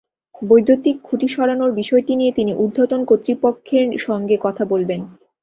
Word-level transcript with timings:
বৈদ্যুতিক 0.41 0.95
খুঁটি 1.03 1.27
সরানোর 1.27 1.71
বিষয়টি 1.71 2.13
নিয়ে 2.15 2.31
তিনি 2.31 2.51
ঊর্ধ্বতন 2.55 3.01
কর্তৃপক্ষের 3.05 3.87
সঙ্গে 3.97 4.35
কথা 4.41 4.63
বলবেন। 4.65 5.01